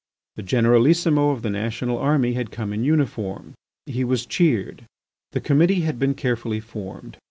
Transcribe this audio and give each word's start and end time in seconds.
The 0.35 0.41
Generalissimo 0.41 1.29
of 1.29 1.43
the 1.43 1.51
national 1.51 1.99
army 1.99 2.33
had 2.33 2.49
come 2.49 2.73
in 2.73 2.83
uniform. 2.83 3.53
He 3.85 4.03
was 4.03 4.25
cheered. 4.25 4.85
The 5.33 5.39
committee 5.39 5.81
had 5.81 5.99
been 5.99 6.15
carefully 6.15 6.59
formed. 6.59 7.19